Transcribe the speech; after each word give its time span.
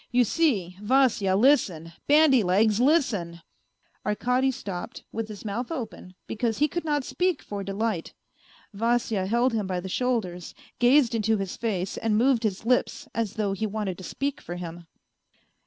You 0.11 0.23
see, 0.23 0.77
Vasya 0.81 1.35
listen, 1.35 1.93
bandy 2.07 2.41
legs, 2.41 2.79
listen!..." 2.79 3.41
Arkady 4.03 4.49
stopped, 4.49 5.03
with 5.11 5.27
his 5.27 5.45
mouth 5.45 5.71
open, 5.71 6.15
because 6.25 6.57
he 6.57 6.67
could 6.67 6.83
not 6.83 7.03
speak 7.03 7.43
for 7.43 7.63
delight. 7.63 8.15
Vasya 8.73 9.27
held 9.27 9.53
him 9.53 9.67
by 9.67 9.79
the 9.79 9.87
shoulders, 9.87 10.55
gu/.ed 10.79 11.13
into 11.13 11.37
his 11.37 11.55
face 11.55 11.97
and 11.97 12.17
moved 12.17 12.41
his 12.41 12.65
lips, 12.65 13.07
as 13.13 13.33
though 13.33 13.53
he 13.53 13.67
wanted 13.67 13.99
to 13.99 14.03
speak 14.03 14.41
for 14.41 14.55
him. 14.55 14.87